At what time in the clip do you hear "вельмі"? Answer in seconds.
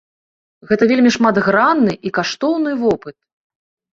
0.91-1.09